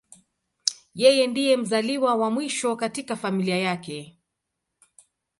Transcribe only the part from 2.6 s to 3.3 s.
katika